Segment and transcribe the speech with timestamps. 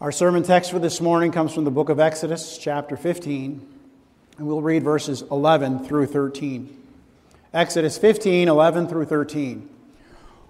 [0.00, 3.66] Our sermon text for this morning comes from the book of Exodus, chapter 15,
[4.38, 6.84] and we'll read verses 11 through 13.
[7.52, 9.68] Exodus 15, 11 through 13.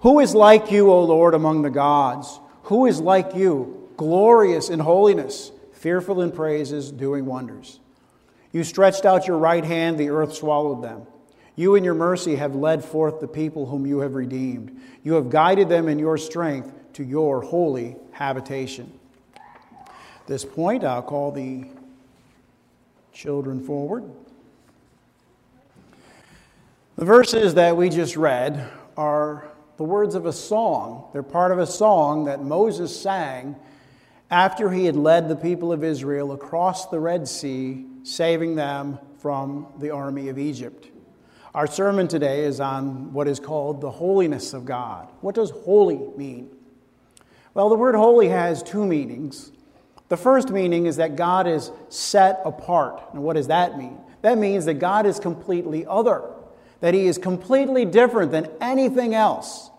[0.01, 2.39] Who is like you, O Lord, among the gods?
[2.65, 7.79] Who is like you, glorious in holiness, fearful in praises, doing wonders?
[8.51, 11.07] You stretched out your right hand, the earth swallowed them.
[11.55, 14.79] You in your mercy have led forth the people whom you have redeemed.
[15.03, 18.98] You have guided them in your strength to your holy habitation
[20.29, 21.65] this point, I'll call the
[23.11, 24.03] children forward.
[26.97, 29.47] The verses that we just read are
[29.77, 31.09] the words of a song.
[31.13, 33.55] They're part of a song that Moses sang
[34.29, 39.65] after he had led the people of Israel across the Red Sea, saving them from
[39.79, 40.89] the army of Egypt.
[41.55, 45.07] Our sermon today is on what is called the holiness of God.
[45.21, 46.51] What does holy mean?
[47.55, 49.53] Well, the word holy has two meanings.
[50.09, 53.01] The first meaning is that God is set apart.
[53.13, 53.97] And what does that mean?
[54.21, 56.23] That means that God is completely other,
[56.81, 59.69] that He is completely different than anything else.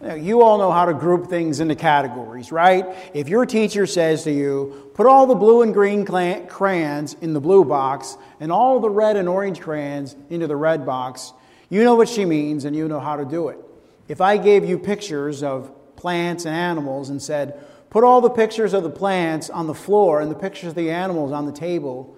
[0.00, 2.84] Now, you all know how to group things into categories, right?
[3.14, 7.40] If your teacher says to you, put all the blue and green crayons in the
[7.40, 11.32] blue box and all the red and orange crayons into the red box,
[11.70, 13.58] you know what she means and you know how to do it.
[14.06, 17.58] If I gave you pictures of plants and animals and said,
[17.90, 20.90] put all the pictures of the plants on the floor and the pictures of the
[20.90, 22.16] animals on the table,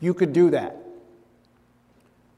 [0.00, 0.76] you could do that.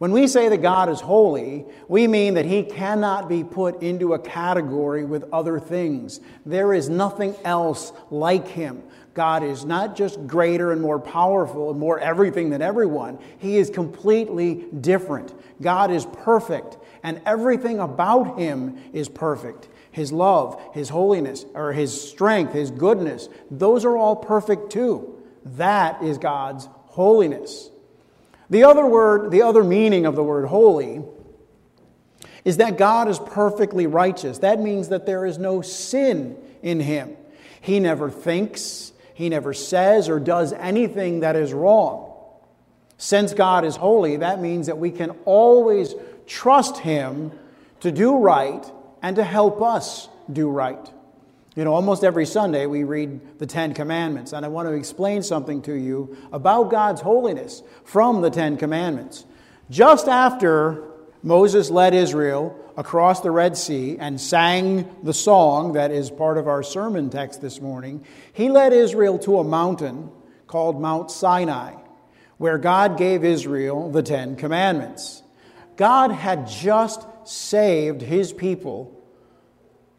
[0.02, 4.14] When we say that God is holy, we mean that He cannot be put into
[4.14, 6.18] a category with other things.
[6.44, 8.82] There is nothing else like Him.
[9.14, 13.70] God is not just greater and more powerful and more everything than everyone, He is
[13.70, 15.34] completely different.
[15.62, 22.10] God is perfect, and everything about Him is perfect his love, his holiness, or his
[22.10, 25.22] strength, his goodness, those are all perfect too.
[25.44, 27.70] That is God's holiness.
[28.50, 31.02] The other word, the other meaning of the word holy
[32.44, 34.38] is that God is perfectly righteous.
[34.38, 37.16] That means that there is no sin in him.
[37.60, 42.12] He never thinks, he never says or does anything that is wrong.
[42.96, 45.94] Since God is holy, that means that we can always
[46.26, 47.32] trust him
[47.80, 48.64] to do right
[49.02, 50.90] and to help us do right.
[51.54, 55.22] You know, almost every Sunday we read the Ten Commandments, and I want to explain
[55.22, 59.26] something to you about God's holiness from the Ten Commandments.
[59.68, 60.84] Just after
[61.22, 66.48] Moses led Israel across the Red Sea and sang the song that is part of
[66.48, 68.02] our sermon text this morning,
[68.32, 70.10] he led Israel to a mountain
[70.46, 71.74] called Mount Sinai,
[72.38, 75.22] where God gave Israel the Ten Commandments.
[75.76, 78.98] God had just saved his people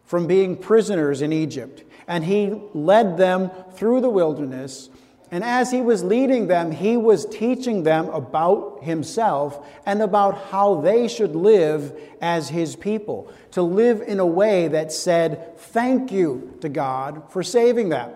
[0.05, 4.89] from being prisoners in Egypt, and he led them through the wilderness.
[5.31, 10.81] And as he was leading them, he was teaching them about himself and about how
[10.81, 16.55] they should live as his people, to live in a way that said, Thank you
[16.61, 18.11] to God for saving them.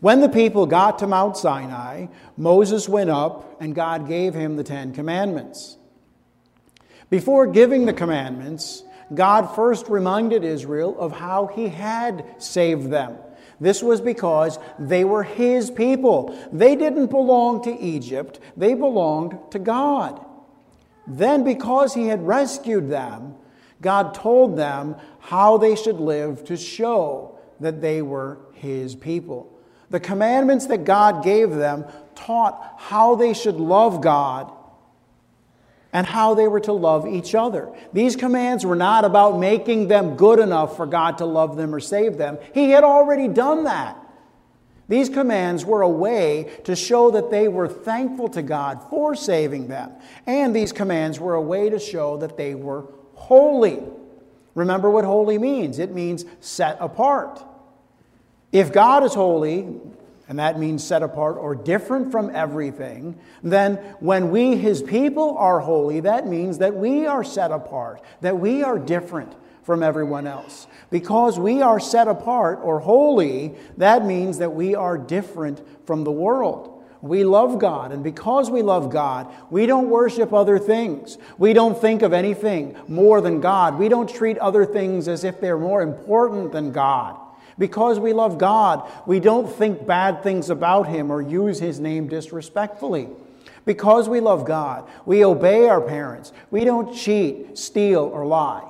[0.00, 4.64] When the people got to Mount Sinai, Moses went up and God gave him the
[4.64, 5.78] Ten Commandments.
[7.10, 8.82] Before giving the commandments,
[9.14, 13.16] God first reminded Israel of how he had saved them.
[13.60, 16.36] This was because they were his people.
[16.52, 20.24] They didn't belong to Egypt, they belonged to God.
[21.06, 23.36] Then, because he had rescued them,
[23.80, 29.52] God told them how they should live to show that they were his people.
[29.90, 31.84] The commandments that God gave them
[32.16, 34.50] taught how they should love God
[35.96, 37.72] and how they were to love each other.
[37.94, 41.80] These commands were not about making them good enough for God to love them or
[41.80, 42.36] save them.
[42.52, 43.96] He had already done that.
[44.90, 49.68] These commands were a way to show that they were thankful to God for saving
[49.68, 49.90] them.
[50.26, 52.84] And these commands were a way to show that they were
[53.14, 53.82] holy.
[54.54, 57.42] Remember what holy means it means set apart.
[58.52, 59.80] If God is holy,
[60.28, 65.60] and that means set apart or different from everything, then when we, his people, are
[65.60, 70.66] holy, that means that we are set apart, that we are different from everyone else.
[70.90, 76.12] Because we are set apart or holy, that means that we are different from the
[76.12, 76.72] world.
[77.02, 81.18] We love God, and because we love God, we don't worship other things.
[81.38, 83.78] We don't think of anything more than God.
[83.78, 87.18] We don't treat other things as if they're more important than God.
[87.58, 92.08] Because we love God, we don't think bad things about Him or use His name
[92.08, 93.08] disrespectfully.
[93.64, 96.32] Because we love God, we obey our parents.
[96.50, 98.64] We don't cheat, steal, or lie.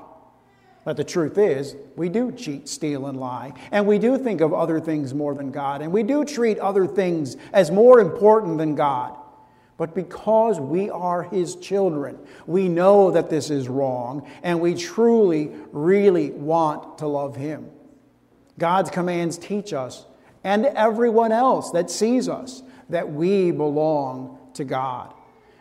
[0.85, 3.53] But the truth is, we do cheat, steal, and lie.
[3.73, 5.82] And we do think of other things more than God.
[5.82, 9.17] And we do treat other things as more important than God.
[9.79, 15.50] But because we are His children, we know that this is wrong, and we truly,
[15.73, 17.69] really want to love Him.
[18.58, 20.06] God's commands teach us,
[20.44, 25.12] and everyone else that sees us, that we belong to God.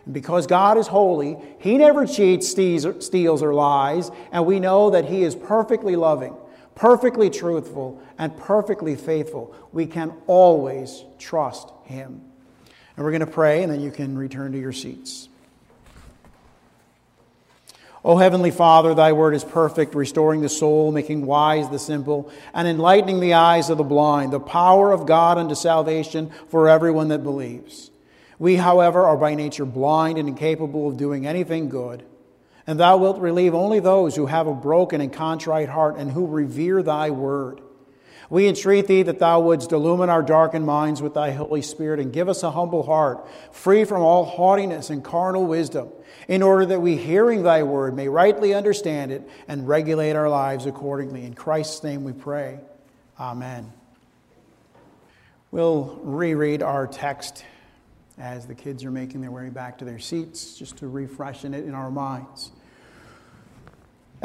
[0.05, 5.05] And because God is holy, He never cheats, steals, or lies, and we know that
[5.05, 6.35] He is perfectly loving,
[6.75, 9.55] perfectly truthful, and perfectly faithful.
[9.71, 12.21] We can always trust Him.
[12.95, 15.27] And we're going to pray, and then you can return to your seats.
[18.05, 22.67] O Heavenly Father, Thy word is perfect, restoring the soul, making wise the simple, and
[22.67, 27.23] enlightening the eyes of the blind, the power of God unto salvation for everyone that
[27.23, 27.89] believes.
[28.37, 32.05] We, however, are by nature blind and incapable of doing anything good.
[32.67, 36.27] And thou wilt relieve only those who have a broken and contrite heart and who
[36.27, 37.59] revere thy word.
[38.29, 42.11] We entreat thee that thou wouldst illumine our darkened minds with thy Holy Spirit and
[42.11, 45.89] give us a humble heart, free from all haughtiness and carnal wisdom,
[46.27, 50.65] in order that we, hearing thy word, may rightly understand it and regulate our lives
[50.65, 51.23] accordingly.
[51.23, 52.59] In Christ's name we pray.
[53.19, 53.71] Amen.
[55.51, 57.45] We'll reread our text
[58.17, 61.65] as the kids are making their way back to their seats, just to refreshen it
[61.65, 62.51] in our minds.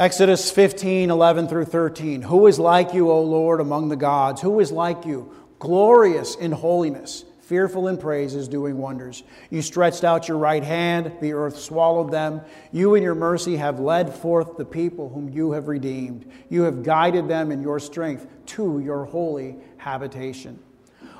[0.01, 2.23] Exodus 15, 11 through 13.
[2.23, 4.41] Who is like you, O Lord, among the gods?
[4.41, 9.23] Who is like you, glorious in holiness, fearful in praises, doing wonders?
[9.51, 12.41] You stretched out your right hand, the earth swallowed them.
[12.73, 16.25] You in your mercy have led forth the people whom you have redeemed.
[16.49, 20.61] You have guided them in your strength to your holy habitation.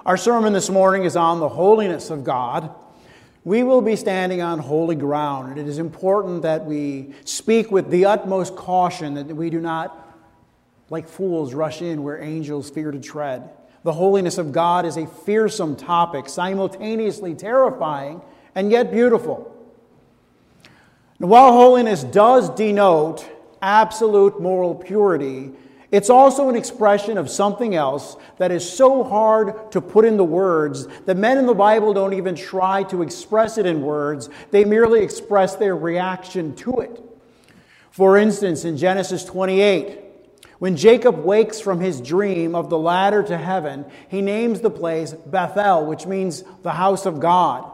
[0.07, 2.75] Our sermon this morning is on the holiness of God.
[3.45, 7.91] We will be standing on holy ground, and it is important that we speak with
[7.91, 10.15] the utmost caution, that we do not,
[10.91, 13.49] like fools, rush in where angels fear to tread.
[13.83, 18.21] The holiness of God is a fearsome topic, simultaneously terrifying
[18.55, 19.57] and yet beautiful.
[21.17, 23.27] While holiness does denote
[23.63, 25.53] absolute moral purity,
[25.91, 30.87] it's also an expression of something else that is so hard to put into words
[31.07, 34.29] that men in the Bible don't even try to express it in words.
[34.53, 37.03] They merely express their reaction to it.
[37.91, 39.99] For instance, in Genesis 28,
[40.61, 45.13] when Jacob wakes from his dream of the ladder to heaven, he names the place
[45.13, 47.69] Bethel, which means the house of God.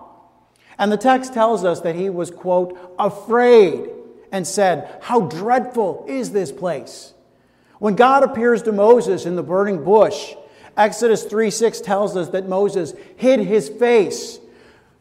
[0.79, 3.91] And the text tells us that he was, quote, afraid
[4.33, 7.13] and said, How dreadful is this place!
[7.79, 10.35] When God appears to Moses in the burning bush,
[10.77, 14.39] Exodus 3 6 tells us that Moses hid his face,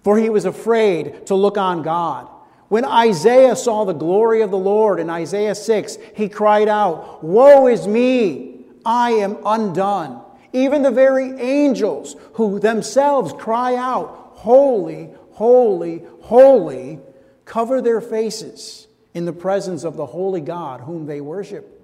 [0.03, 2.27] for he was afraid to look on God.
[2.67, 7.67] When Isaiah saw the glory of the Lord in Isaiah 6, he cried out, Woe
[7.67, 8.65] is me!
[8.85, 10.21] I am undone.
[10.53, 16.99] Even the very angels who themselves cry out, Holy, holy, holy,
[17.45, 21.74] cover their faces in the presence of the holy God whom they worship.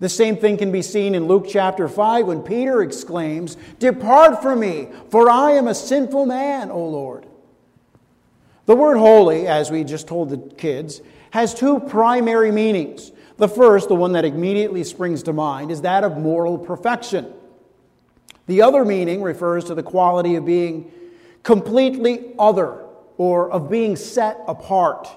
[0.00, 4.60] The same thing can be seen in Luke chapter 5 when Peter exclaims, Depart from
[4.60, 7.26] me, for I am a sinful man, O Lord.
[8.66, 11.00] The word holy, as we just told the kids,
[11.30, 13.12] has two primary meanings.
[13.36, 17.32] The first, the one that immediately springs to mind, is that of moral perfection.
[18.46, 20.90] The other meaning refers to the quality of being
[21.42, 22.84] completely other
[23.16, 25.08] or of being set apart.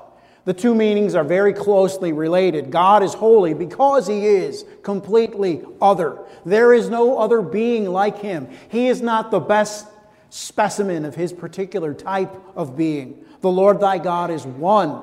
[0.47, 2.71] The two meanings are very closely related.
[2.71, 6.19] God is holy because he is completely other.
[6.45, 8.47] There is no other being like him.
[8.69, 9.87] He is not the best
[10.29, 13.25] specimen of his particular type of being.
[13.41, 15.01] The Lord thy God is one.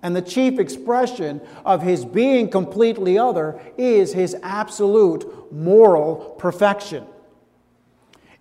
[0.00, 7.04] And the chief expression of his being completely other is his absolute moral perfection.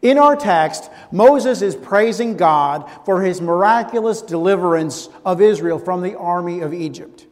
[0.04, 6.18] In our text, Moses is praising God for his miraculous deliverance of Israel from the
[6.18, 7.26] army of Egypt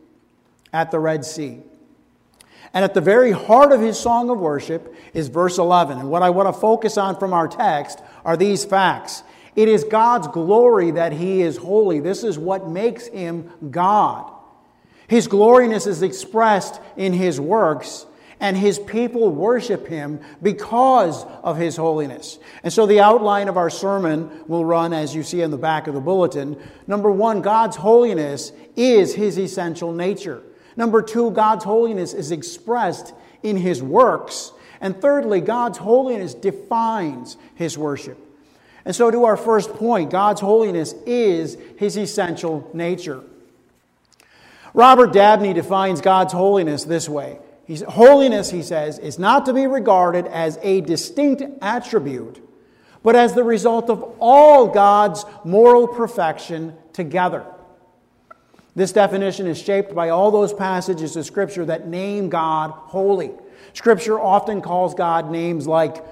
[0.71, 1.59] at the Red Sea.
[2.73, 5.99] And at the very heart of his song of worship is verse 11.
[5.99, 9.23] And what I want to focus on from our text are these facts.
[9.53, 11.99] It is God's glory that he is holy.
[11.99, 14.31] This is what makes him God.
[15.09, 18.05] His gloriness is expressed in his works
[18.41, 22.39] and his people worship him because of his holiness.
[22.63, 25.85] And so the outline of our sermon will run as you see in the back
[25.85, 26.59] of the bulletin.
[26.87, 30.41] Number one, God's holiness is his essential nature.
[30.75, 34.51] Number two, God's holiness is expressed in his works.
[34.81, 38.17] And thirdly, God's holiness defines his worship.
[38.85, 43.21] And so, to our first point, God's holiness is his essential nature.
[44.73, 49.67] Robert Dabney defines God's holiness this way He's, holiness, he says, is not to be
[49.67, 52.45] regarded as a distinct attribute,
[53.03, 57.45] but as the result of all God's moral perfection together.
[58.75, 63.31] This definition is shaped by all those passages of Scripture that name God holy.
[63.73, 66.03] Scripture often calls God names like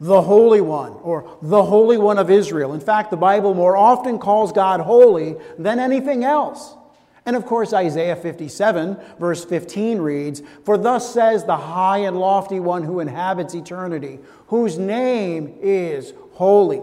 [0.00, 2.74] the Holy One or the Holy One of Israel.
[2.74, 6.76] In fact, the Bible more often calls God holy than anything else.
[7.26, 12.60] And of course, Isaiah 57, verse 15 reads For thus says the high and lofty
[12.60, 16.82] one who inhabits eternity, whose name is holy.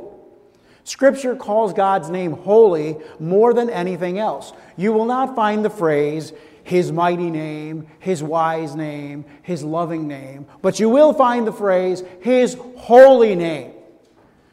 [0.84, 4.52] Scripture calls God's name holy more than anything else.
[4.78, 6.34] You will not find the phrase,
[6.64, 12.04] his mighty name, his wise name, his loving name, but you will find the phrase,
[12.22, 13.74] his holy name.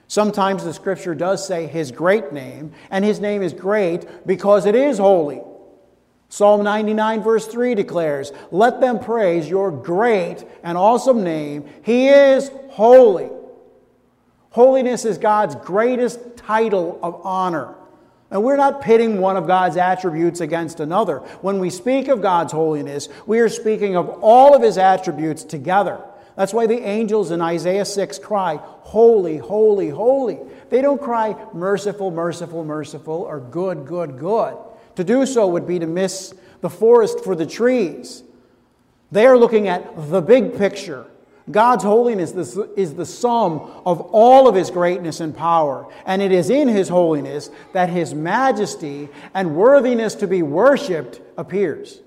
[0.06, 4.74] Sometimes the scripture does say his great name, and his name is great because it
[4.74, 5.42] is holy.
[6.30, 11.64] Psalm 99, verse 3 declares, Let them praise your great and awesome name.
[11.82, 13.30] He is holy.
[14.50, 17.74] Holiness is God's greatest title of honor.
[18.30, 21.18] And we're not pitting one of God's attributes against another.
[21.40, 25.98] When we speak of God's holiness, we are speaking of all of his attributes together.
[26.36, 30.38] That's why the angels in Isaiah 6 cry, Holy, holy, holy.
[30.68, 34.58] They don't cry, Merciful, merciful, merciful, or Good, good, good.
[34.98, 38.24] To do so would be to miss the forest for the trees.
[39.12, 41.06] They are looking at the big picture.
[41.48, 45.86] God's holiness is the sum of all of His greatness and power.
[46.04, 52.00] And it is in His holiness that His majesty and worthiness to be worshiped appears.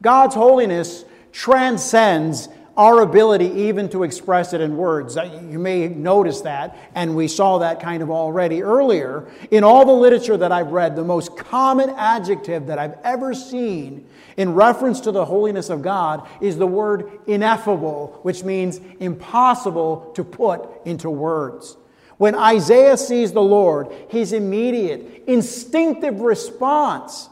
[0.00, 2.48] God's holiness transcends
[2.78, 5.16] our ability even to express it in words.
[5.16, 9.28] You may notice that, and we saw that kind of already earlier.
[9.50, 14.06] In all the literature that I've read, the most common adjective that I've ever seen
[14.36, 20.22] in reference to the holiness of God is the word ineffable, which means impossible to
[20.22, 21.76] put into words.
[22.16, 27.28] When Isaiah sees the Lord, his immediate, instinctive response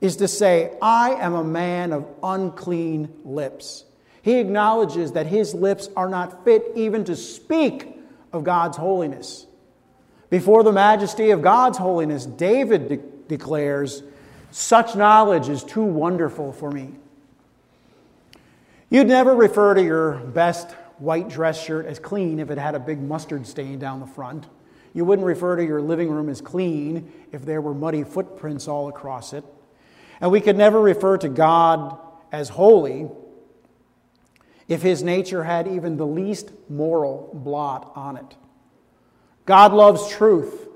[0.00, 3.84] is to say, I am a man of unclean lips.
[4.22, 7.96] He acknowledges that his lips are not fit even to speak
[8.32, 9.46] of God's holiness.
[10.28, 12.96] Before the majesty of God's holiness, David de-
[13.28, 14.02] declares,
[14.50, 16.94] Such knowledge is too wonderful for me.
[18.90, 22.80] You'd never refer to your best white dress shirt as clean if it had a
[22.80, 24.46] big mustard stain down the front.
[24.92, 28.88] You wouldn't refer to your living room as clean if there were muddy footprints all
[28.88, 29.44] across it.
[30.20, 31.98] And we could never refer to God
[32.32, 33.08] as holy
[34.70, 38.36] if his nature had even the least moral blot on it.
[39.44, 40.68] God loves truth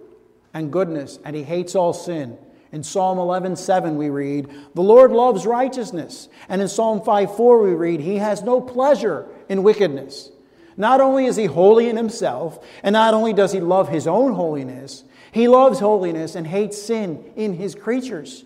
[0.52, 2.36] and goodness, and he hates all sin.
[2.72, 8.00] In Psalm 11:7 we read, "The Lord loves righteousness." And in Psalm 5:4 we read,
[8.00, 10.32] "He has no pleasure in wickedness."
[10.76, 14.32] Not only is he holy in himself, and not only does he love his own
[14.32, 18.44] holiness, he loves holiness and hates sin in his creatures.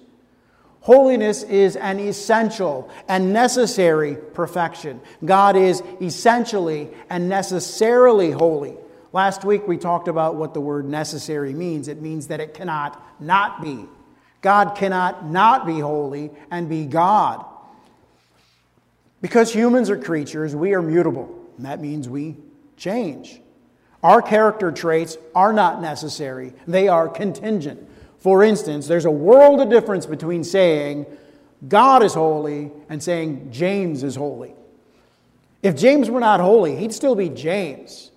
[0.80, 5.00] Holiness is an essential and necessary perfection.
[5.24, 8.76] God is essentially and necessarily holy.
[9.12, 11.88] Last week we talked about what the word necessary means.
[11.88, 13.86] It means that it cannot not be.
[14.40, 17.44] God cannot not be holy and be God.
[19.20, 21.34] Because humans are creatures, we are mutable.
[21.56, 22.36] And that means we
[22.76, 23.40] change.
[24.02, 27.87] Our character traits are not necessary, they are contingent.
[28.18, 31.06] For instance, there's a world of difference between saying
[31.66, 34.54] God is holy and saying James is holy.
[35.62, 38.10] If James were not holy, he'd still be James.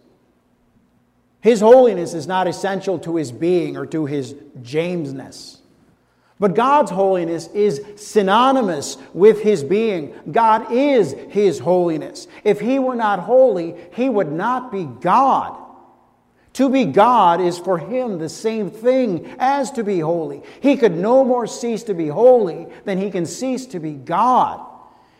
[1.41, 5.57] His holiness is not essential to his being or to his Jamesness.
[6.39, 10.13] But God's holiness is synonymous with his being.
[10.31, 12.27] God is his holiness.
[12.43, 15.60] If he were not holy, he would not be God.
[16.61, 20.43] To be God is for him the same thing as to be holy.
[20.59, 24.63] He could no more cease to be holy than he can cease to be God.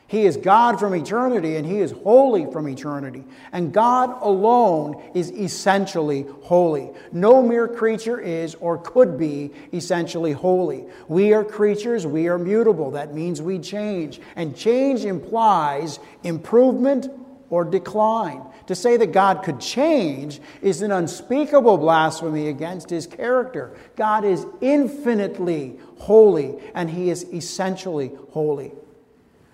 [0.06, 3.24] He is God from eternity and he is holy from eternity.
[3.52, 6.92] And God alone is essentially holy.
[7.12, 10.86] No mere creature is or could be essentially holy.
[11.08, 12.92] We are creatures, we are mutable.
[12.92, 14.22] That means we change.
[14.36, 17.08] And change implies improvement
[17.50, 18.44] or decline.
[18.68, 23.76] To say that God could change is an unspeakable blasphemy against his character.
[23.96, 28.72] God is infinitely holy, and he is essentially holy.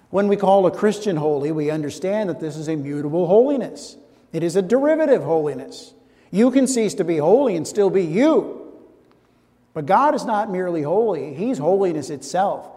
[0.09, 3.97] When we call a Christian holy, we understand that this is a mutable holiness,
[4.33, 5.93] it is a derivative holiness.
[6.29, 8.73] You can cease to be holy and still be you.
[9.73, 12.69] But God is not merely holy, He's holiness itself.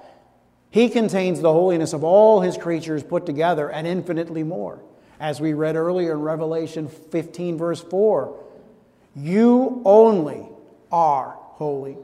[0.70, 4.80] He contains the holiness of all his creatures put together and infinitely more.
[5.20, 8.42] As we read earlier in Revelation 15, verse 4,
[9.14, 10.46] you only
[10.90, 11.98] are holy.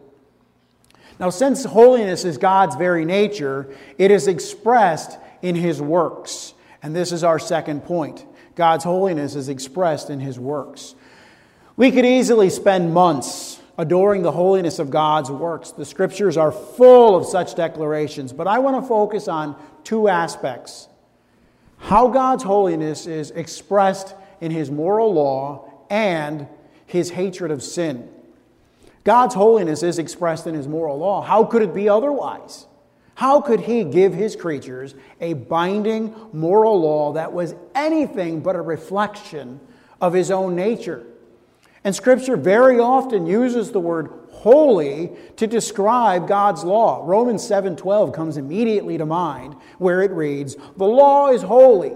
[1.18, 6.52] Now, since holiness is God's very nature, it is expressed in his works.
[6.82, 8.24] And this is our second point.
[8.54, 10.94] God's holiness is expressed in his works.
[11.74, 15.70] We could easily spend months adoring the holiness of God's works.
[15.70, 20.88] The scriptures are full of such declarations, but I want to focus on two aspects
[21.78, 26.46] how God's holiness is expressed in his moral law and
[26.86, 28.08] his hatred of sin.
[29.04, 31.22] God's holiness is expressed in his moral law.
[31.22, 32.66] How could it be otherwise?
[33.14, 38.60] How could he give his creatures a binding moral law that was anything but a
[38.60, 39.60] reflection
[40.00, 41.06] of his own nature?
[41.84, 47.02] And scripture very often uses the word holy to describe God's law.
[47.04, 51.94] Romans 7:12 comes immediately to mind where it reads, "The law is holy,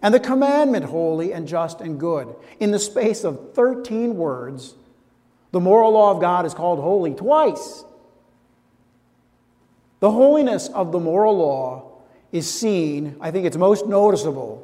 [0.00, 4.74] and the commandment holy and just and good." In the space of 13 words,
[5.52, 7.84] the moral law of God is called holy twice.
[10.00, 11.82] The holiness of the moral law
[12.32, 14.62] is seen, I think it's most noticeable,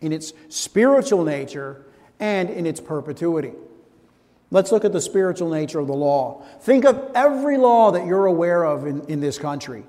[0.00, 1.86] in its spiritual nature
[2.18, 3.54] and in its perpetuity.
[4.50, 6.42] Let's look at the spiritual nature of the law.
[6.60, 9.84] Think of every law that you're aware of in, in this country.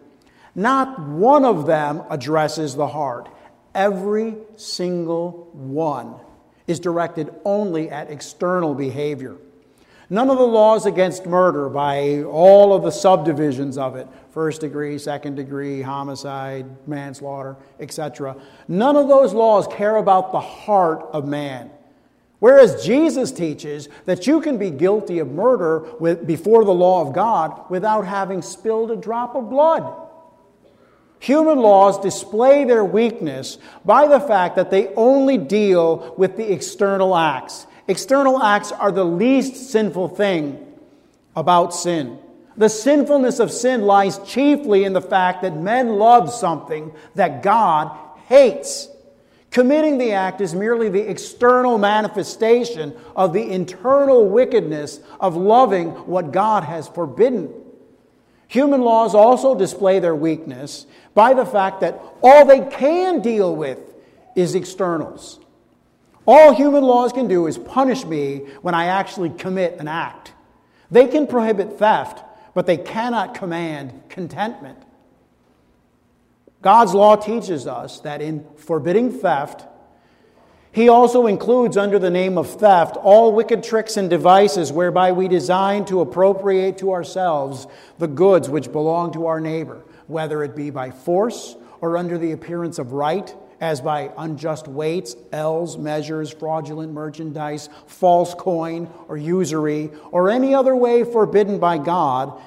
[0.54, 3.30] Not one of them addresses the heart.
[3.74, 6.16] Every single one
[6.68, 9.38] is directed only at external behavior.
[10.10, 14.98] None of the laws against murder, by all of the subdivisions of it first degree,
[14.98, 18.36] second degree, homicide, manslaughter, etc.
[18.68, 21.70] None of those laws care about the heart of man.
[22.42, 27.14] Whereas Jesus teaches that you can be guilty of murder with, before the law of
[27.14, 30.10] God without having spilled a drop of blood.
[31.20, 37.16] Human laws display their weakness by the fact that they only deal with the external
[37.16, 37.68] acts.
[37.88, 40.66] External acts are the least sinful thing
[41.36, 42.18] about sin.
[42.58, 47.96] The sinfulness of sin lies chiefly in the fact that men love something that God
[48.28, 48.88] hates.
[49.52, 56.32] Committing the act is merely the external manifestation of the internal wickedness of loving what
[56.32, 57.54] God has forbidden.
[58.48, 63.78] Human laws also display their weakness by the fact that all they can deal with
[64.38, 65.40] is externals.
[66.26, 70.34] All human laws can do is punish me when I actually commit an act.
[70.90, 74.78] They can prohibit theft, but they cannot command contentment.
[76.62, 79.66] God's law teaches us that in forbidding theft,
[80.72, 85.28] he also includes under the name of theft all wicked tricks and devices whereby we
[85.28, 90.70] design to appropriate to ourselves the goods which belong to our neighbor, whether it be
[90.70, 96.94] by force or under the appearance of right as by unjust weights, ells, measures, fraudulent
[96.94, 102.42] merchandise, false coin, or usury, or any other way forbidden by God,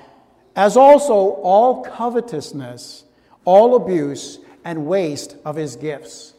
[0.56, 3.04] as also all covetousness,
[3.44, 6.34] all abuse, and waste of his gifts.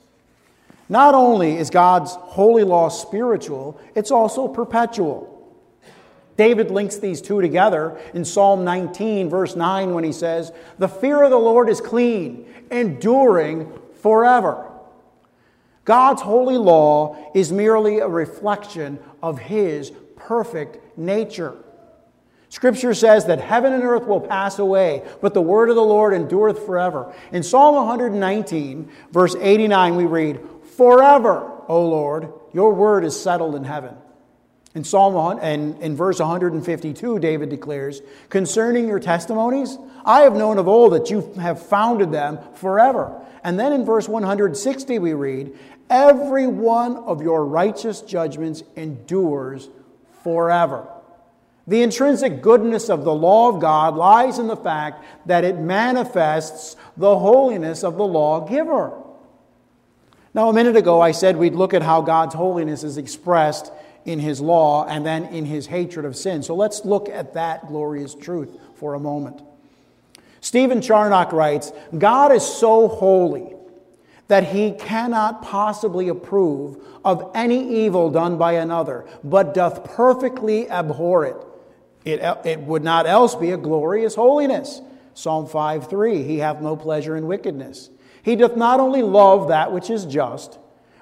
[0.90, 5.32] Not only is God's holy law spiritual, it's also perpetual.
[6.38, 11.24] David links these two together in Psalm 19, verse 9, when he says, The fear
[11.24, 14.70] of the Lord is clean, enduring forever.
[15.86, 21.56] God's holy law is merely a reflection of His perfect nature.
[22.50, 26.14] Scripture says that heaven and earth will pass away, but the word of the Lord
[26.14, 27.14] endureth forever.
[27.32, 30.40] In Psalm 119, verse 89, we read,
[30.78, 33.96] Forever, O Lord, your word is settled in heaven.
[34.76, 40.68] In Psalm and in verse 152, David declares, Concerning your testimonies, I have known of
[40.68, 43.22] old that you have founded them forever.
[43.44, 45.58] And then in verse 160, we read,
[45.90, 49.70] Every one of your righteous judgments endures
[50.24, 50.88] forever.
[51.68, 56.76] The intrinsic goodness of the law of God lies in the fact that it manifests
[56.96, 59.02] the holiness of the lawgiver.
[60.36, 63.72] Now, a minute ago, I said we'd look at how God's holiness is expressed
[64.04, 66.44] in His law and then in His hatred of sin.
[66.44, 69.42] So let's look at that glorious truth for a moment.
[70.42, 73.56] Stephen Charnock writes God is so holy
[74.28, 81.26] that he cannot possibly approve of any evil done by another, but doth perfectly abhor
[81.26, 81.38] it.
[82.06, 84.82] It, it would not else be a glorious holiness.
[85.16, 87.90] Psalm 5 3 He hath no pleasure in wickedness.
[88.22, 90.58] He doth not only love that which is just,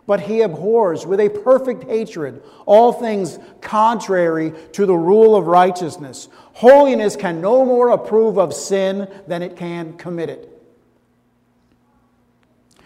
[0.06, 6.28] but he abhors with a perfect hatred all things contrary to the rule of righteousness.
[6.54, 10.53] Holiness can no more approve of sin than it can commit it.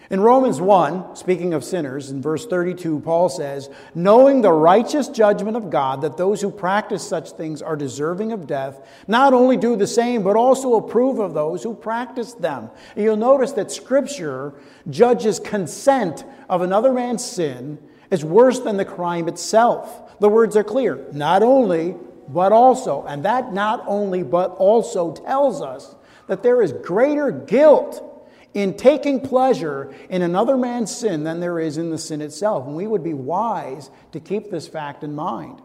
[0.09, 5.57] In Romans 1, speaking of sinners, in verse 32, Paul says, Knowing the righteous judgment
[5.57, 9.75] of God, that those who practice such things are deserving of death, not only do
[9.75, 12.69] the same, but also approve of those who practice them.
[12.95, 14.53] And you'll notice that Scripture
[14.89, 17.77] judges consent of another man's sin
[18.09, 20.17] as worse than the crime itself.
[20.21, 21.95] The words are clear not only,
[22.29, 23.03] but also.
[23.05, 25.95] And that not only, but also tells us
[26.27, 28.16] that there is greater guilt
[28.57, 32.65] in taking pleasure in another man's sin than there is in the sin itself.
[32.65, 35.61] And we would be wise to keep this fact in mind.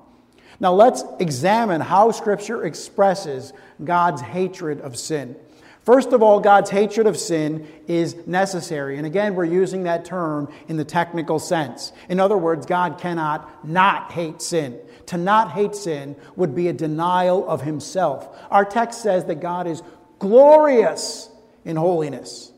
[0.60, 5.36] Now, let's examine how Scripture expresses God's hatred of sin.
[5.84, 8.98] First of all, God's hatred of sin is necessary.
[8.98, 11.94] And again, we're using that term in the technical sense.
[12.10, 14.78] In other words, God cannot not hate sin.
[15.06, 18.38] To not hate sin would be a denial of himself.
[18.50, 19.82] Our text says that God is
[20.18, 21.30] glorious
[21.64, 22.51] in holiness.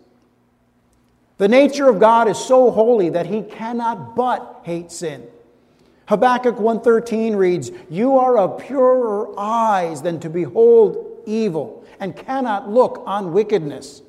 [1.37, 5.25] The nature of God is so holy that he cannot but hate sin.
[6.07, 13.03] Habakkuk 1:13 reads, "You are of purer eyes than to behold evil, and cannot look
[13.07, 14.03] on wickedness."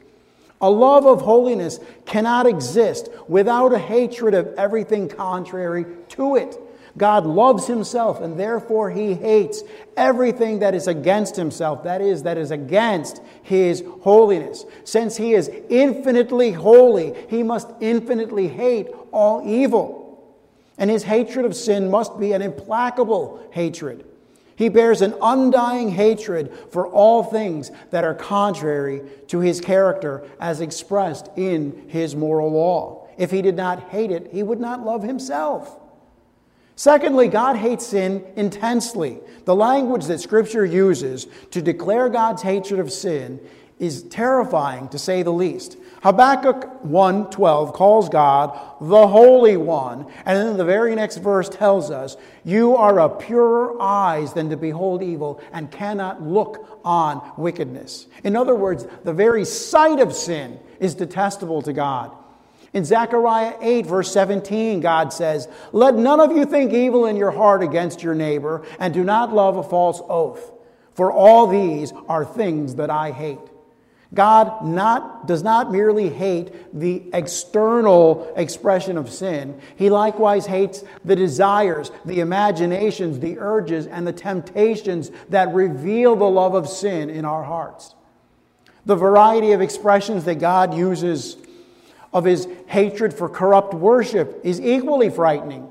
[0.61, 6.59] A love of holiness cannot exist without a hatred of everything contrary to it.
[6.97, 9.63] God loves himself and therefore he hates
[9.97, 14.65] everything that is against himself, that is, that is against his holiness.
[14.85, 20.03] Since he is infinitely holy, he must infinitely hate all evil.
[20.77, 24.05] And his hatred of sin must be an implacable hatred.
[24.55, 30.61] He bears an undying hatred for all things that are contrary to his character as
[30.61, 33.07] expressed in his moral law.
[33.17, 35.77] If he did not hate it, he would not love himself.
[36.75, 39.19] Secondly, God hates sin intensely.
[39.45, 43.39] The language that Scripture uses to declare God's hatred of sin
[43.79, 45.77] is terrifying to say the least.
[46.01, 52.15] Habakkuk 1:12 calls God the Holy One, and then the very next verse tells us,
[52.43, 58.35] "You are of purer eyes than to behold evil and cannot look on wickedness." In
[58.35, 62.11] other words, the very sight of sin is detestable to God.
[62.75, 67.31] In Zechariah 8, verse 17, God says, Let none of you think evil in your
[67.31, 70.51] heart against your neighbor, and do not love a false oath,
[70.93, 73.39] for all these are things that I hate.
[74.13, 81.15] God not, does not merely hate the external expression of sin, He likewise hates the
[81.15, 87.23] desires, the imaginations, the urges, and the temptations that reveal the love of sin in
[87.23, 87.95] our hearts.
[88.85, 91.37] The variety of expressions that God uses
[92.15, 95.67] of his hatred for corrupt worship is equally frightening.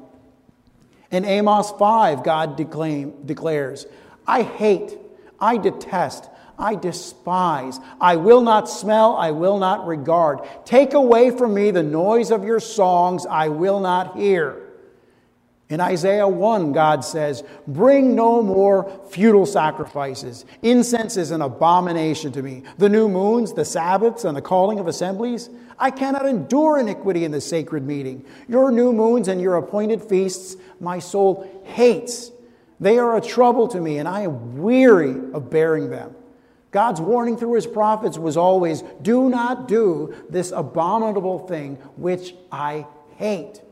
[1.11, 3.87] In Amos 5, God declaim, declares,
[4.27, 4.99] I hate,
[5.41, 6.29] I detest,
[6.59, 7.81] I despise.
[7.99, 10.41] I will not smell, I will not regard.
[10.67, 14.64] Take away from me the noise of your songs, I will not hear.
[15.71, 20.45] In Isaiah 1, God says, Bring no more futile sacrifices.
[20.63, 22.65] Incense is an abomination to me.
[22.77, 25.49] The new moons, the Sabbaths, and the calling of assemblies,
[25.79, 28.27] I cannot endure iniquity in the sacred meeting.
[28.47, 32.31] Your new moons and your appointed feasts, my soul hates.
[32.79, 36.15] They are a trouble to me, and I am weary of bearing them.
[36.73, 42.87] God's warning through his prophets was always do not do this abominable thing which I
[43.17, 43.63] hate.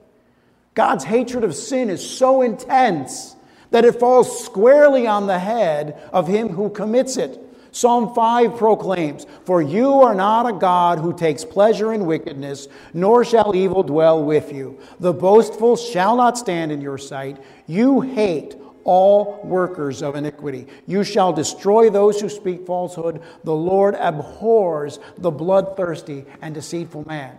[0.75, 3.37] God's hatred of sin is so intense
[3.71, 7.39] that it falls squarely on the head of him who commits it.
[7.75, 13.25] Psalm 5 proclaims, For you are not a God who takes pleasure in wickedness, nor
[13.25, 14.79] shall evil dwell with you.
[15.01, 17.43] The boastful shall not stand in your sight.
[17.67, 20.67] You hate all workers of iniquity.
[20.87, 23.23] You shall destroy those who speak falsehood.
[23.45, 27.39] The Lord abhors the bloodthirsty and deceitful man.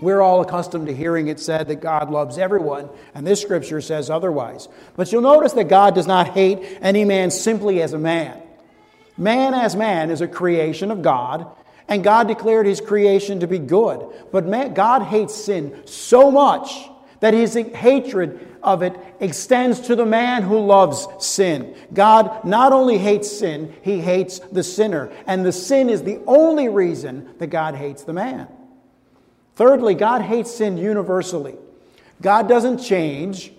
[0.00, 4.10] We're all accustomed to hearing it said that God loves everyone, and this scripture says
[4.10, 4.68] otherwise.
[4.96, 8.40] But you'll notice that God does not hate any man simply as a man.
[9.16, 11.46] Man as man is a creation of God,
[11.88, 14.04] and God declared his creation to be good.
[14.32, 16.88] But man, God hates sin so much
[17.20, 21.76] that his hatred of it extends to the man who loves sin.
[21.92, 25.12] God not only hates sin, he hates the sinner.
[25.26, 28.48] And the sin is the only reason that God hates the man.
[29.56, 31.56] Thirdly, God hates sin universally.
[32.20, 33.52] God doesn't change.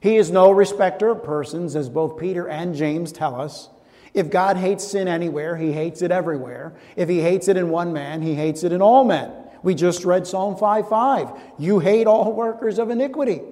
[0.00, 3.68] He is no respecter of persons, as both Peter and James tell us.
[4.12, 6.72] If God hates sin anywhere, he hates it everywhere.
[6.96, 9.30] If he hates it in one man, he hates it in all men.
[9.62, 11.28] We just read Psalm 5 5.
[11.58, 13.42] You hate all workers of iniquity.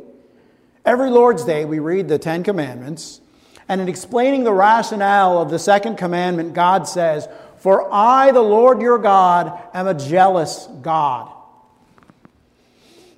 [0.84, 3.20] Every Lord's Day, we read the Ten Commandments,
[3.68, 8.80] and in explaining the rationale of the second commandment, God says, For I, the Lord
[8.80, 11.30] your God, am a jealous God.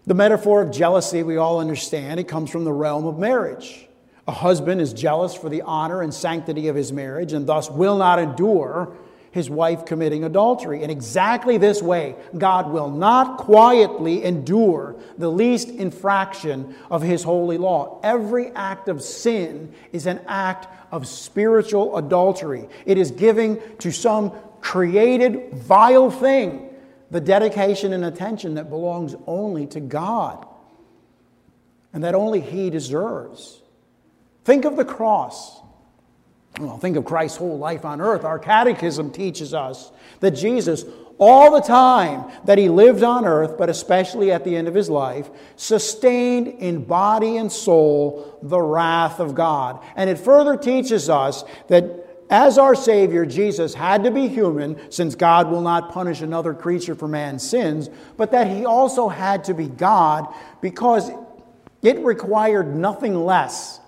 [0.06, 3.86] The metaphor of jealousy, we all understand, it comes from the realm of marriage.
[4.26, 7.96] A husband is jealous for the honor and sanctity of his marriage and thus will
[7.98, 8.96] not endure
[9.32, 10.82] his wife committing adultery.
[10.82, 17.58] In exactly this way, God will not quietly endure the least infraction of his holy
[17.58, 18.00] law.
[18.02, 22.68] Every act of sin is an act of spiritual adultery.
[22.86, 26.69] It is giving to some created vile thing
[27.10, 30.46] the dedication and attention that belongs only to God
[31.92, 33.60] and that only He deserves.
[34.44, 35.60] Think of the cross.
[36.58, 38.24] Well, think of Christ's whole life on earth.
[38.24, 40.84] Our catechism teaches us that Jesus,
[41.18, 44.90] all the time that he lived on earth, but especially at the end of his
[44.90, 49.82] life, sustained in body and soul the wrath of God.
[49.96, 55.16] And it further teaches us that as our Savior, Jesus had to be human, since
[55.16, 59.54] God will not punish another creature for man's sins, but that he also had to
[59.54, 61.10] be God because
[61.82, 63.80] it required nothing less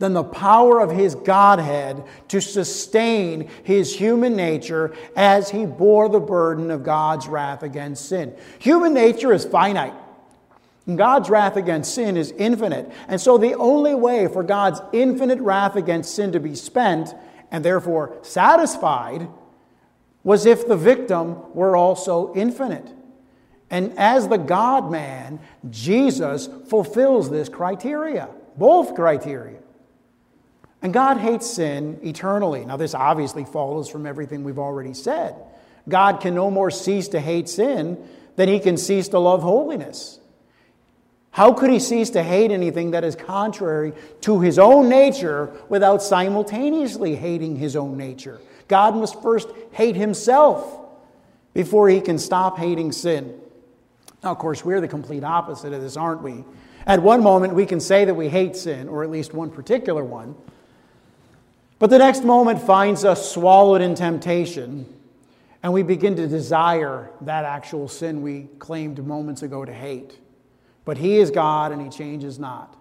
[0.00, 6.20] than the power of his Godhead to sustain his human nature as he bore the
[6.20, 8.34] burden of God's wrath against sin.
[8.58, 9.94] Human nature is finite.
[10.86, 12.90] And God's wrath against sin is infinite.
[13.08, 17.14] And so the only way for God's infinite wrath against sin to be spent
[17.50, 19.28] and therefore satisfied
[20.24, 22.86] was if the victim were also infinite.
[23.70, 29.58] And as the God man, Jesus fulfills this criteria, both criteria.
[30.80, 32.64] And God hates sin eternally.
[32.64, 35.34] Now, this obviously follows from everything we've already said.
[35.88, 37.98] God can no more cease to hate sin
[38.36, 40.17] than he can cease to love holiness.
[41.30, 46.02] How could he cease to hate anything that is contrary to his own nature without
[46.02, 48.40] simultaneously hating his own nature?
[48.66, 50.80] God must first hate himself
[51.54, 53.38] before he can stop hating sin.
[54.22, 56.44] Now, of course, we're the complete opposite of this, aren't we?
[56.86, 60.02] At one moment, we can say that we hate sin, or at least one particular
[60.02, 60.34] one.
[61.78, 64.92] But the next moment finds us swallowed in temptation,
[65.62, 70.18] and we begin to desire that actual sin we claimed moments ago to hate.
[70.88, 72.74] But He is God and He changes not.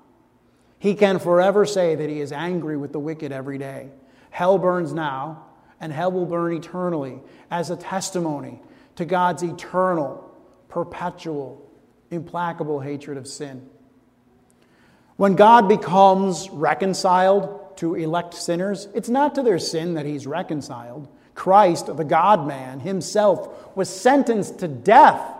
[0.79, 3.89] He can forever say that He is angry with the wicked every day.
[4.29, 5.43] Hell burns now,
[5.81, 7.19] and hell will burn eternally
[7.51, 8.61] as a testimony
[8.95, 10.23] to God's eternal,
[10.69, 11.69] perpetual,
[12.09, 13.67] implacable hatred of sin.
[15.17, 21.09] When God becomes reconciled to elect sinners, it's not to their sin that He's reconciled.
[21.35, 25.36] Christ, the God man, Himself was sentenced to death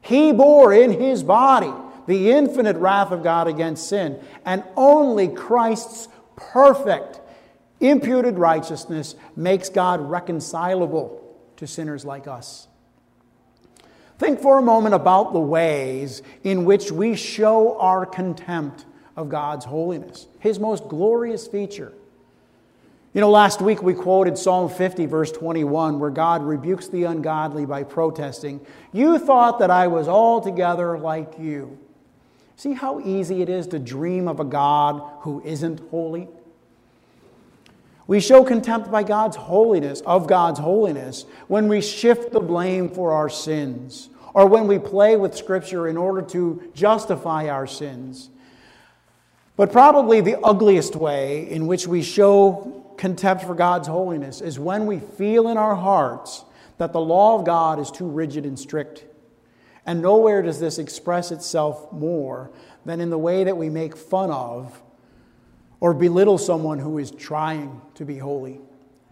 [0.00, 1.72] he bore in his body
[2.06, 7.20] the infinite wrath of God against sin, and only Christ's perfect,
[7.78, 12.66] imputed righteousness makes God reconcilable to sinners like us.
[14.18, 18.84] Think for a moment about the ways in which we show our contempt
[19.16, 21.92] of God's holiness, His most glorious feature.
[23.12, 27.66] You know, last week we quoted Psalm 50, verse 21, where God rebukes the ungodly
[27.66, 31.76] by protesting, You thought that I was altogether like you.
[32.54, 36.28] See how easy it is to dream of a God who isn't holy?
[38.06, 43.10] We show contempt by God's holiness, of God's holiness, when we shift the blame for
[43.10, 48.30] our sins, or when we play with Scripture in order to justify our sins.
[49.56, 54.84] But probably the ugliest way in which we show contempt for God's holiness is when
[54.84, 56.44] we feel in our hearts
[56.76, 59.06] that the law of God is too rigid and strict.
[59.86, 62.50] And nowhere does this express itself more
[62.84, 64.82] than in the way that we make fun of
[65.80, 68.60] or belittle someone who is trying to be holy.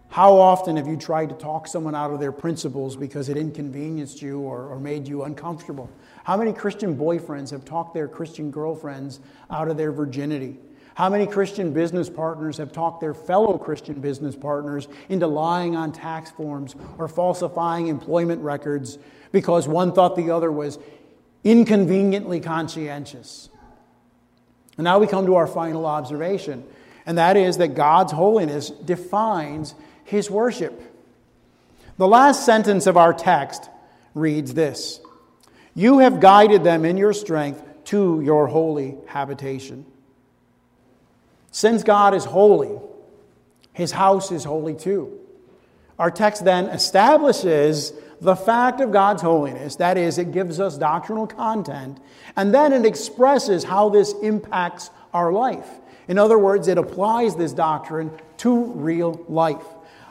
[0.09, 4.21] How often have you tried to talk someone out of their principles because it inconvenienced
[4.21, 5.89] you or, or, made you uncomfortable?
[6.23, 10.57] How many Christian boyfriends have talked their Christian girlfriends out of their virginity?
[10.95, 15.91] How many Christian business partners have talked their fellow Christian business partners into lying on
[15.91, 18.97] tax forms or falsifying employment records
[19.31, 20.77] because one thought the other was
[21.43, 23.49] inconveniently conscientious?
[24.77, 26.63] And now we come to our final observation,
[27.05, 30.81] and that is that God's holiness defines his worship.
[31.97, 33.69] The last sentence of our text
[34.13, 35.01] reads this
[35.75, 39.85] You have guided them in your strength to your holy habitation.
[41.51, 42.79] Since God is holy,
[43.73, 45.19] his house is holy too.
[45.97, 51.27] Our text then establishes the fact of God's holiness, that is, it gives us doctrinal
[51.27, 51.99] content,
[52.35, 55.67] and then it expresses how this impacts our life.
[56.07, 59.65] In other words, it applies this doctrine to real life.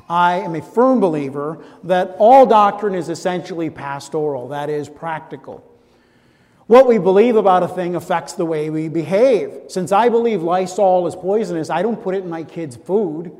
[0.08, 5.62] I am a firm believer that all doctrine is essentially pastoral, that is, practical.
[6.68, 9.62] What we believe about a thing affects the way we behave.
[9.68, 13.34] Since I believe Lysol is poisonous, I don't put it in my kids' food.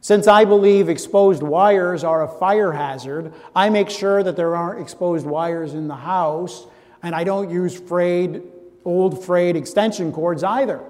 [0.00, 4.80] Since I believe exposed wires are a fire hazard, I make sure that there aren't
[4.80, 6.66] exposed wires in the house,
[7.02, 8.42] and I don't use frayed,
[8.86, 10.80] old frayed extension cords either.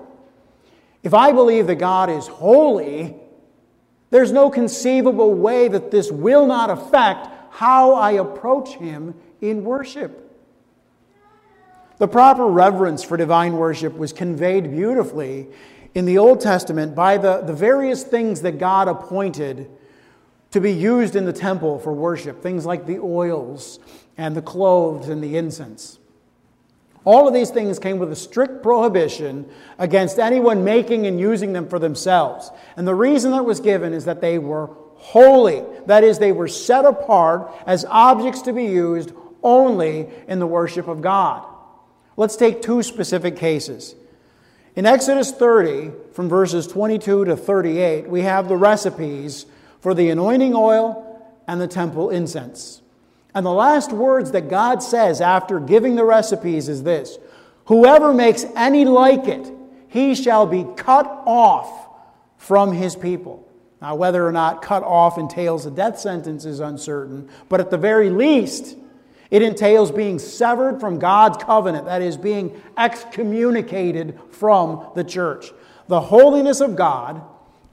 [1.03, 3.17] If I believe that God is holy,
[4.11, 10.27] there's no conceivable way that this will not affect how I approach Him in worship.
[11.99, 15.49] The proper reverence for divine worship was conveyed beautifully
[15.95, 19.69] in the Old Testament by the, the various things that God appointed
[20.53, 23.81] to be used in the temple for worship, things like the oils
[24.17, 25.99] and the cloves and the incense.
[27.05, 31.69] All of these things came with a strict prohibition against anyone making and using them
[31.69, 32.51] for themselves.
[32.77, 35.65] And the reason that was given is that they were holy.
[35.87, 40.87] That is, they were set apart as objects to be used only in the worship
[40.87, 41.47] of God.
[42.19, 43.95] Let's take two specific cases.
[44.75, 49.47] In Exodus 30, from verses 22 to 38, we have the recipes
[49.79, 52.83] for the anointing oil and the temple incense.
[53.37, 57.19] And the last words that God says after giving the recipes is this
[57.67, 59.53] Whoever makes any like it,
[59.87, 61.89] he shall be cut off
[62.37, 63.49] from his people.
[63.81, 67.79] Now, whether or not cut off entails a death sentence is uncertain, but at the
[67.79, 68.77] very least,
[69.31, 75.53] it entails being severed from God's covenant, that is, being excommunicated from the church.
[75.89, 77.23] The holiness of God,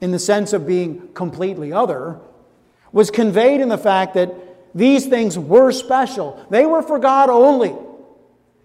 [0.00, 2.20] in the sense of being completely other,
[2.92, 4.34] was conveyed in the fact that
[4.74, 6.44] these things were special.
[6.50, 7.74] They were for God only.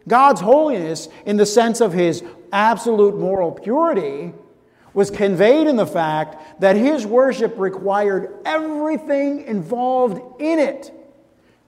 [0.07, 4.33] God's holiness, in the sense of his absolute moral purity,
[4.93, 10.91] was conveyed in the fact that his worship required everything involved in it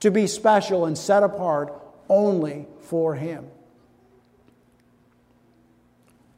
[0.04, 1.74] to be special and set apart
[2.10, 3.48] only for Him.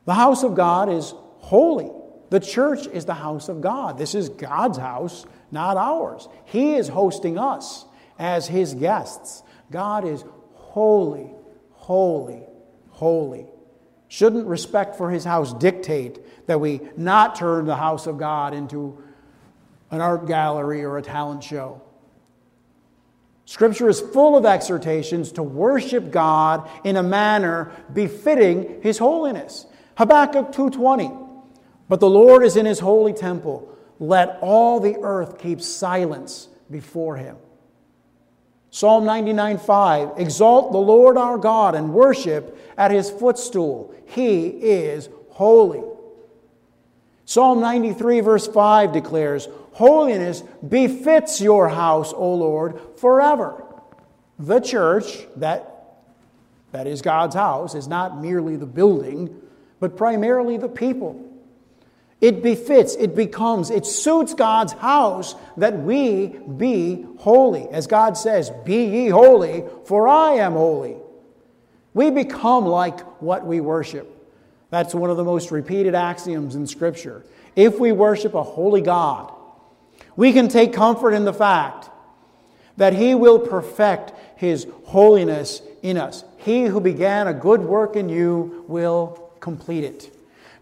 [0.05, 1.89] The house of God is holy.
[2.29, 3.97] The church is the house of God.
[3.97, 6.27] This is God's house, not ours.
[6.45, 7.85] He is hosting us
[8.19, 9.41] as His guests.
[9.71, 10.23] God is
[10.53, 11.33] holy,
[11.71, 12.43] holy,
[12.89, 13.47] holy.
[14.09, 19.01] Shouldn't respect for His house dictate that we not turn the house of God into
[19.89, 21.81] an art gallery or a talent show?
[23.45, 29.67] Scripture is full of exhortations to worship God in a manner befitting his holiness.
[29.97, 31.11] Habakkuk 2:20
[31.87, 37.15] But the Lord is in his holy temple let all the earth keep silence before
[37.15, 37.37] him.
[38.71, 45.83] Psalm 99:5 Exalt the Lord our God and worship at his footstool he is holy.
[47.25, 53.65] Psalm 93 verse 5 declares holiness befits your house, O Lord, forever.
[54.37, 55.97] The church, that,
[56.71, 59.41] that is God's house, is not merely the building,
[59.79, 61.21] but primarily the people.
[62.21, 67.67] It befits, it becomes, it suits God's house that we be holy.
[67.69, 70.95] As God says, Be ye holy, for I am holy.
[71.93, 74.14] We become like what we worship.
[74.69, 77.23] That's one of the most repeated axioms in Scripture.
[77.55, 79.31] If we worship a holy God,
[80.15, 81.89] we can take comfort in the fact
[82.77, 86.23] that He will perfect His holiness in us.
[86.37, 90.11] He who began a good work in you will complete it.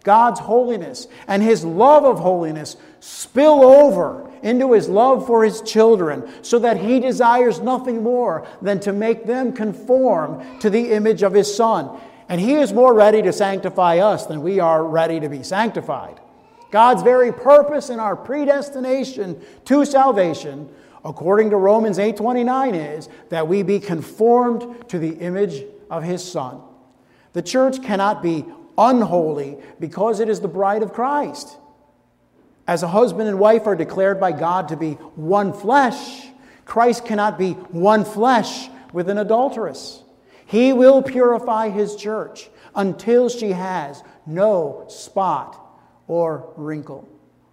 [0.04, 6.30] God's holiness and His love of holiness spill over into His love for His children
[6.42, 11.34] so that He desires nothing more than to make them conform to the image of
[11.34, 12.00] His Son.
[12.30, 16.20] And He is more ready to sanctify us than we are ready to be sanctified.
[16.72, 20.70] God's very purpose in our predestination to salvation,
[21.06, 26.62] according to Romans 8:29 is that we be conformed to the image of his son.
[27.34, 28.46] The church cannot be
[28.78, 31.58] unholy because it is the bride of Christ.
[32.68, 36.28] As a husband and wife are declared by God to be one flesh,
[36.66, 40.02] Christ cannot be one flesh with an adulteress.
[40.54, 45.60] He will purify his church until she has no spot
[46.08, 47.10] or wrinkle.